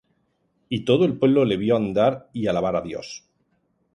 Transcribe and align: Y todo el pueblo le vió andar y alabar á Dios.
Y 0.67 0.83
todo 0.83 1.05
el 1.05 1.15
pueblo 1.19 1.45
le 1.45 1.57
vió 1.57 1.75
andar 1.75 2.27
y 2.33 2.47
alabar 2.47 2.75
á 2.75 2.81
Dios. 2.81 3.23